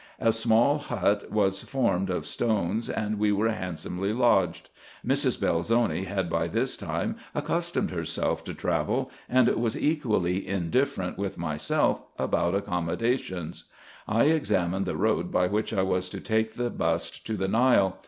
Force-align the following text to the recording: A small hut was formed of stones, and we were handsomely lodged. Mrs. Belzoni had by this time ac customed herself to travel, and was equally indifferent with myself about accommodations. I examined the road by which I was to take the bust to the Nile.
A 0.19 0.31
small 0.31 0.79
hut 0.79 1.31
was 1.31 1.61
formed 1.61 2.09
of 2.09 2.25
stones, 2.25 2.89
and 2.89 3.19
we 3.19 3.31
were 3.31 3.49
handsomely 3.51 4.11
lodged. 4.13 4.71
Mrs. 5.05 5.39
Belzoni 5.39 6.05
had 6.05 6.27
by 6.27 6.47
this 6.47 6.75
time 6.75 7.17
ac 7.35 7.45
customed 7.45 7.91
herself 7.91 8.43
to 8.45 8.53
travel, 8.55 9.11
and 9.29 9.47
was 9.49 9.77
equally 9.77 10.47
indifferent 10.47 11.19
with 11.19 11.37
myself 11.37 12.01
about 12.17 12.55
accommodations. 12.55 13.65
I 14.07 14.23
examined 14.23 14.87
the 14.87 14.97
road 14.97 15.31
by 15.31 15.45
which 15.45 15.71
I 15.71 15.83
was 15.83 16.09
to 16.09 16.19
take 16.19 16.55
the 16.55 16.71
bust 16.71 17.23
to 17.27 17.37
the 17.37 17.47
Nile. 17.47 17.99